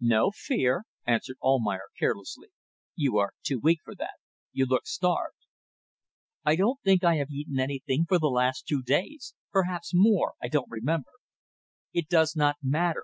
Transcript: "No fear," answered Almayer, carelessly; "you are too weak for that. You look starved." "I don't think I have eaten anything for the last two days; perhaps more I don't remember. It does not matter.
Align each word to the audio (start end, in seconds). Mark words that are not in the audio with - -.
"No 0.00 0.32
fear," 0.32 0.86
answered 1.06 1.36
Almayer, 1.40 1.86
carelessly; 2.00 2.48
"you 2.96 3.16
are 3.18 3.34
too 3.44 3.60
weak 3.60 3.78
for 3.84 3.94
that. 3.94 4.14
You 4.52 4.66
look 4.66 4.88
starved." 4.88 5.38
"I 6.44 6.56
don't 6.56 6.80
think 6.80 7.04
I 7.04 7.14
have 7.18 7.30
eaten 7.30 7.60
anything 7.60 8.04
for 8.04 8.18
the 8.18 8.26
last 8.26 8.66
two 8.66 8.82
days; 8.82 9.36
perhaps 9.52 9.92
more 9.94 10.32
I 10.42 10.48
don't 10.48 10.68
remember. 10.68 11.12
It 11.92 12.08
does 12.08 12.34
not 12.34 12.56
matter. 12.60 12.96